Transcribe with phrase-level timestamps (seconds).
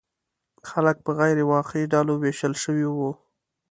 [0.69, 3.11] خلک په غیر واقعي ډلو ویشل شوي وو.